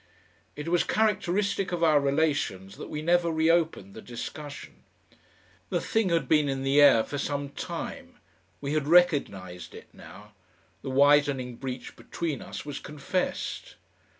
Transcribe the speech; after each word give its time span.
It 0.55 0.67
was 0.69 0.83
characteristic 0.83 1.71
of 1.71 1.83
our 1.83 1.99
relations 1.99 2.77
that 2.77 2.89
we 2.89 3.03
never 3.03 3.29
reopened 3.29 3.93
the 3.93 4.01
discussion. 4.01 4.81
The 5.69 5.79
thing 5.79 6.09
had 6.09 6.27
been 6.27 6.49
in 6.49 6.63
the 6.63 6.81
air 6.81 7.03
for 7.03 7.19
some 7.19 7.49
time; 7.49 8.15
we 8.61 8.73
had 8.73 8.87
recognised 8.87 9.75
it 9.75 9.89
now; 9.93 10.31
the 10.81 10.89
widening 10.89 11.55
breach 11.55 11.95
between 11.95 12.41
us 12.41 12.65
was 12.65 12.79
confessed. 12.79 13.75